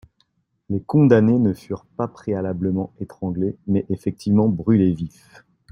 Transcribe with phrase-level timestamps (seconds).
[0.71, 5.45] Les condamnés ne furent pas préalablement étranglés, mais effectivement brûlés vifs.